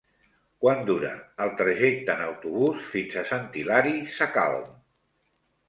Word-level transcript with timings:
Quant 0.63 0.79
dura 0.87 1.11
el 1.45 1.51
trajecte 1.59 2.15
en 2.17 2.25
autobús 2.29 2.89
fins 2.95 3.21
a 3.21 3.25
Sant 3.35 3.47
Hilari 3.63 3.95
Sacalm? 4.17 4.69